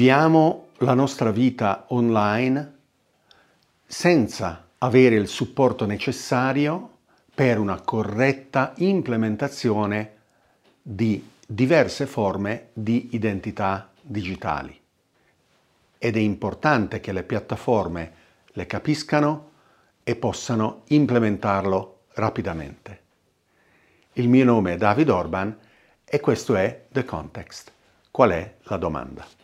[0.00, 2.74] Viviamo la nostra vita online
[3.84, 7.00] senza avere il supporto necessario
[7.34, 10.12] per una corretta implementazione
[10.80, 14.80] di diverse forme di identità digitali.
[15.98, 18.12] Ed è importante che le piattaforme
[18.46, 19.50] le capiscano
[20.02, 23.00] e possano implementarlo rapidamente.
[24.14, 25.58] Il mio nome è David Orban
[26.06, 27.70] e questo è The Context.
[28.10, 29.39] Qual è la domanda?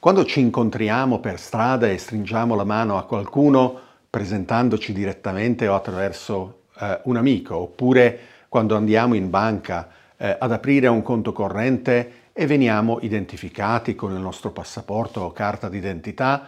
[0.00, 6.66] Quando ci incontriamo per strada e stringiamo la mano a qualcuno presentandoci direttamente o attraverso
[6.78, 12.46] eh, un amico, oppure quando andiamo in banca eh, ad aprire un conto corrente e
[12.46, 16.46] veniamo identificati con il nostro passaporto o carta d'identità,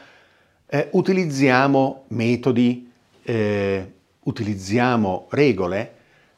[0.67, 2.89] eh, utilizziamo metodi,
[3.25, 5.95] eh, utilizziamo regole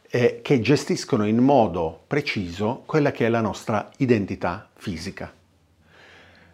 [0.09, 5.41] eh, che gestiscono in modo preciso quella che è la nostra identità fisica.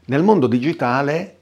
[0.09, 1.37] Nel mondo digitale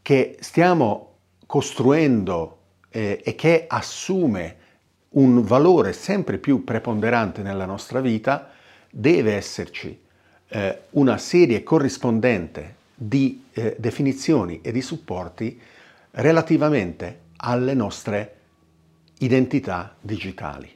[0.00, 2.58] che stiamo costruendo
[2.88, 4.56] eh, e che assume
[5.10, 8.52] un valore sempre più preponderante nella nostra vita,
[8.88, 10.00] deve esserci
[10.46, 15.60] eh, una serie corrispondente di eh, definizioni e di supporti
[16.12, 18.36] relativamente alle nostre
[19.18, 20.72] identità digitali.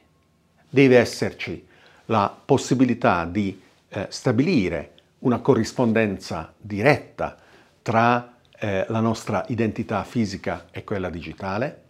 [0.69, 1.65] Deve esserci
[2.07, 7.37] la possibilità di eh, stabilire una corrispondenza diretta
[7.81, 11.83] tra eh, la nostra identità fisica e quella digitale,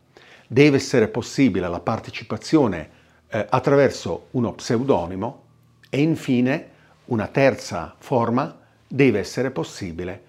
[0.47, 2.89] deve essere possibile la partecipazione
[3.27, 5.43] eh, attraverso uno pseudonimo
[5.89, 6.69] e infine
[7.05, 8.57] una terza forma
[8.87, 10.23] deve essere possibile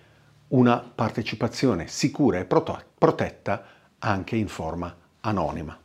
[0.48, 3.65] una partecipazione sicura e protetta
[3.98, 5.78] anche in forma anonima.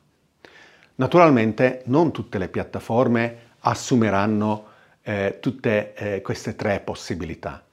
[0.96, 4.74] Naturalmente non tutte le piattaforme assumeranno
[5.08, 7.64] eh, tutte eh, queste tre possibilità.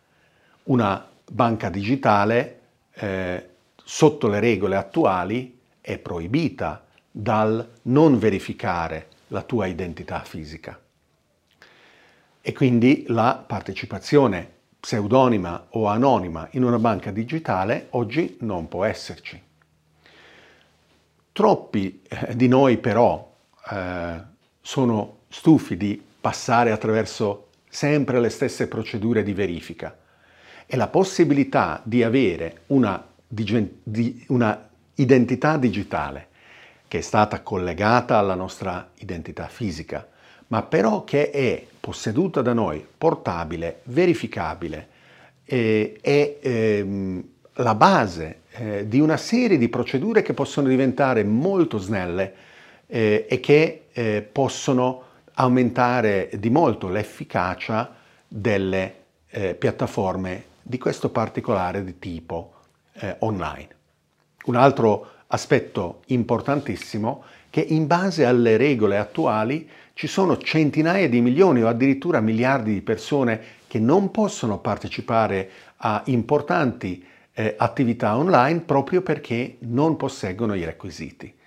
[0.65, 2.61] Una banca digitale
[2.93, 3.49] eh,
[3.83, 10.79] sotto le regole attuali è proibita dal non verificare la tua identità fisica.
[12.43, 19.41] E quindi la partecipazione pseudonima o anonima in una banca digitale oggi non può esserci.
[21.33, 23.35] Troppi eh, di noi però
[23.71, 24.21] eh,
[24.61, 29.99] sono stufi di passare attraverso sempre le stesse procedure di verifica.
[30.65, 36.29] E la possibilità di avere una, di, una identità digitale
[36.87, 40.07] che è stata collegata alla nostra identità fisica,
[40.49, 44.89] ma però che è posseduta da noi, portabile, verificabile,
[45.45, 51.79] eh, è ehm, la base eh, di una serie di procedure che possono diventare molto
[51.79, 52.35] snelle
[52.87, 55.05] eh, e che eh, possono
[55.35, 57.95] aumentare di molto l'efficacia
[58.27, 58.95] delle
[59.29, 62.55] eh, piattaforme di questo particolare di tipo
[62.95, 63.69] eh, online.
[64.45, 71.21] Un altro aspetto importantissimo è che in base alle regole attuali ci sono centinaia di
[71.21, 77.05] milioni o addirittura miliardi di persone che non possono partecipare a importanti
[77.35, 81.41] eh, attività online proprio perché non posseggono i requisiti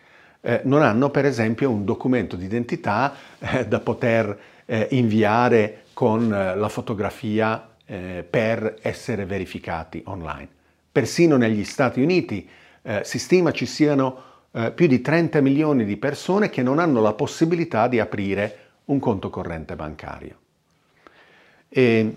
[0.45, 6.55] eh, non hanno per esempio un documento d'identità eh, da poter eh, inviare con eh,
[6.55, 10.47] la fotografia eh, per essere verificati online.
[10.91, 12.47] Persino negli Stati Uniti
[12.83, 14.33] eh, si stima ci siano
[14.73, 19.29] più di 30 milioni di persone che non hanno la possibilità di aprire un conto
[19.29, 20.37] corrente bancario.
[21.67, 22.15] E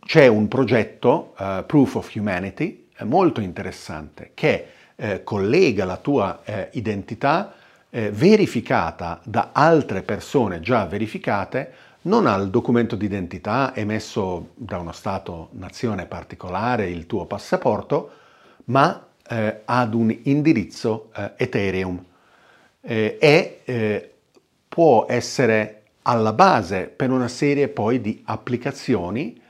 [0.00, 1.34] c'è un progetto,
[1.64, 4.66] Proof of Humanity, molto interessante, che
[5.02, 7.54] eh, collega la tua eh, identità
[7.90, 16.06] eh, verificata da altre persone già verificate non al documento d'identità emesso da uno Stato-nazione
[16.06, 18.10] particolare, il tuo passaporto,
[18.66, 22.04] ma eh, ad un indirizzo eh, Ethereum.
[22.80, 24.10] Eh, e
[24.68, 29.40] può essere alla base per una serie poi di applicazioni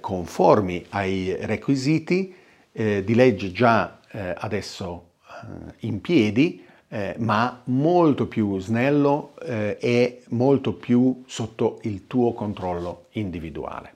[0.00, 2.34] conformi ai requisiti
[2.72, 10.22] di legge già eh, adesso eh, in piedi, eh, ma molto più snello eh, e
[10.30, 13.94] molto più sotto il tuo controllo individuale.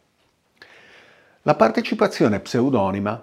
[1.43, 3.23] La partecipazione pseudonima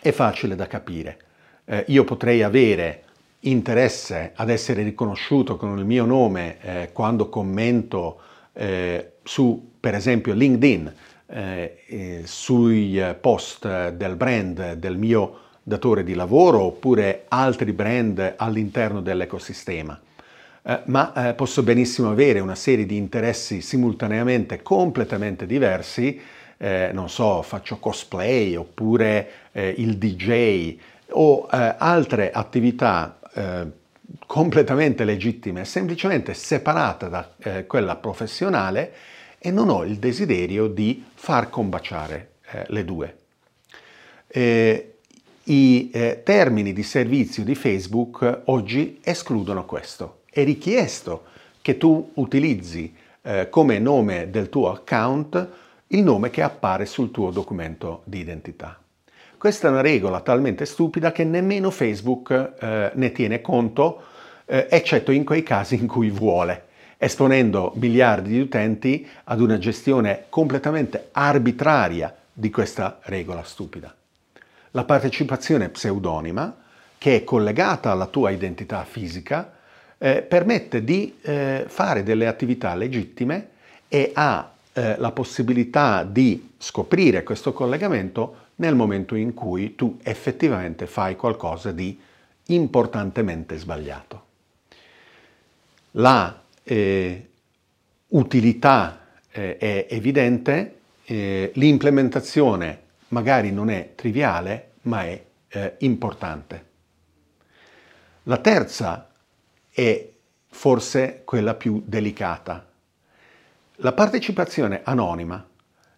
[0.00, 1.18] è facile da capire.
[1.64, 3.02] Eh, io potrei avere
[3.40, 8.20] interesse ad essere riconosciuto con il mio nome eh, quando commento
[9.24, 10.94] su, per esempio, LinkedIn,
[11.26, 20.00] eh, sui post del brand del mio datore di lavoro oppure altri brand all'interno dell'ecosistema.
[20.62, 26.20] Eh, ma eh, posso benissimo avere una serie di interessi simultaneamente completamente diversi
[26.56, 30.76] eh, non so, faccio cosplay oppure eh, il DJ
[31.10, 33.66] o eh, altre attività eh,
[34.26, 37.28] completamente legittime, semplicemente separate da
[37.66, 38.92] quella professionale
[39.38, 42.30] e non ho il desiderio di far combaciare
[42.66, 43.16] le due.
[45.46, 45.90] I
[46.24, 50.20] termini di servizio di Facebook oggi escludono questo.
[50.30, 51.24] È richiesto
[51.60, 52.94] che tu utilizzi
[53.50, 55.48] come nome del tuo account
[55.88, 58.78] il nome che appare sul tuo documento di identità.
[59.36, 64.02] Questa è una regola talmente stupida che nemmeno Facebook eh, ne tiene conto,
[64.46, 70.24] eh, eccetto in quei casi in cui vuole, esponendo miliardi di utenti ad una gestione
[70.30, 73.94] completamente arbitraria di questa regola stupida.
[74.76, 76.52] La partecipazione pseudonima,
[76.98, 79.52] che è collegata alla tua identità fisica,
[79.98, 83.50] eh, permette di eh, fare delle attività legittime
[83.86, 90.86] e ha eh, la possibilità di scoprire questo collegamento nel momento in cui tu effettivamente
[90.86, 91.96] fai qualcosa di
[92.46, 94.24] importantemente sbagliato.
[95.92, 97.28] La eh,
[98.08, 106.66] utilità eh, è evidente, eh, l'implementazione magari non è triviale, ma è eh, importante.
[108.24, 109.10] La terza
[109.70, 110.10] è
[110.48, 112.66] forse quella più delicata,
[113.78, 115.44] la partecipazione anonima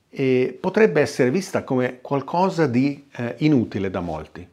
[0.09, 4.49] eh, potrebbe essere vista come qualcosa di eh, inutile da molti.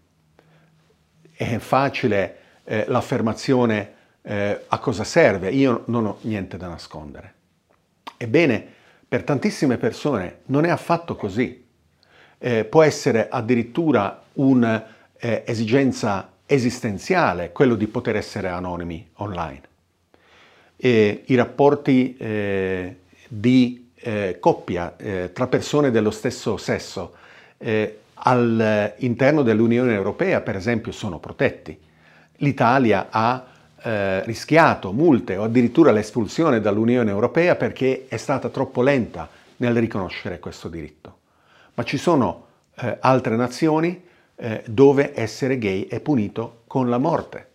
[1.31, 7.33] È facile eh, l'affermazione eh, a cosa serve, io non ho niente da nascondere.
[8.17, 8.65] Ebbene,
[9.07, 11.62] per tantissime persone non è affatto così.
[12.45, 19.61] Eh, può essere addirittura un'esigenza eh, esistenziale quello di poter essere anonimi online.
[20.75, 22.17] E I rapporti
[23.29, 27.13] di eh, coppia eh, tra persone dello stesso sesso
[27.59, 31.79] eh, all'interno dell'Unione Europea, per esempio, sono protetti.
[32.37, 33.45] L'Italia ha
[33.81, 40.39] eh, rischiato multe o addirittura l'espulsione dall'Unione Europea perché è stata troppo lenta nel riconoscere
[40.39, 41.19] questo diritto.
[41.75, 44.03] Ma ci sono eh, altre nazioni
[44.35, 47.51] eh, dove essere gay è punito con la morte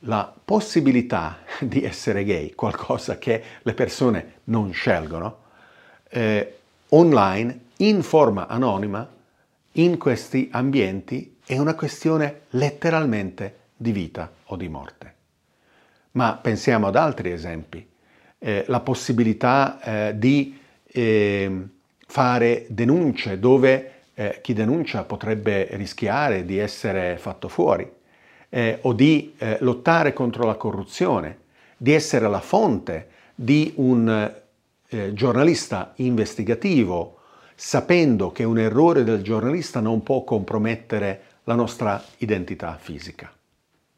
[0.00, 5.44] la possibilità di essere gay, qualcosa che le persone non scelgono,
[6.08, 6.58] eh,
[6.90, 9.08] online, in forma anonima,
[9.72, 15.14] in questi ambienti, è una questione letteralmente di vita o di morte.
[16.12, 17.86] Ma pensiamo ad altri esempi.
[18.38, 21.70] Eh, la possibilità eh, di ehm,
[22.06, 27.88] fare denunce dove eh, chi denuncia potrebbe rischiare di essere fatto fuori
[28.48, 31.38] eh, o di eh, lottare contro la corruzione,
[31.76, 34.34] di essere la fonte di un
[34.88, 37.18] eh, giornalista investigativo,
[37.54, 43.30] sapendo che un errore del giornalista non può compromettere la nostra identità fisica.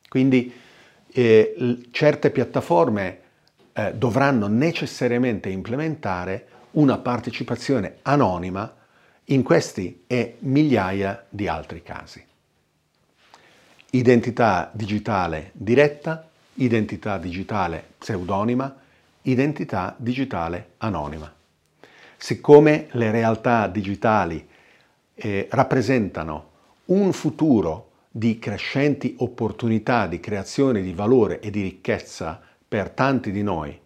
[0.08, 0.52] Quindi
[1.12, 3.18] eh, certe piattaforme
[3.72, 8.74] eh, dovranno necessariamente implementare una partecipazione anonima
[9.26, 12.26] in questi e migliaia di altri casi
[13.90, 18.76] identità digitale diretta, identità digitale pseudonima,
[19.22, 21.32] identità digitale anonima.
[22.16, 24.46] Siccome le realtà digitali
[25.14, 26.50] eh, rappresentano
[26.86, 33.42] un futuro di crescenti opportunità di creazione di valore e di ricchezza per tanti di
[33.42, 33.78] noi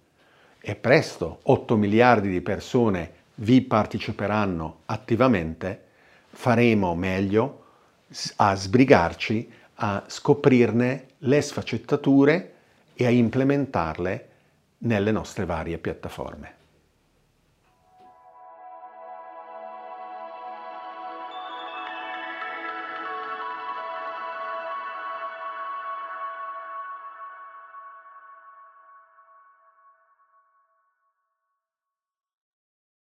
[0.64, 5.83] e presto 8 miliardi di persone vi parteciperanno attivamente,
[6.31, 7.64] faremo meglio
[8.37, 12.54] a sbrigarci a scoprirne le sfaccettature
[12.95, 14.28] e a implementarle
[14.78, 16.61] nelle nostre varie piattaforme.